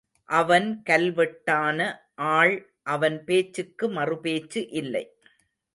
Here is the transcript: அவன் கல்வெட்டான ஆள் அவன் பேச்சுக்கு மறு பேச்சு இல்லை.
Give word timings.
அவன் 0.29 0.67
கல்வெட்டான 0.89 1.77
ஆள் 2.31 2.55
அவன் 2.87 3.17
பேச்சுக்கு 3.23 3.89
மறு 3.89 4.17
பேச்சு 4.19 4.63
இல்லை. 4.73 5.05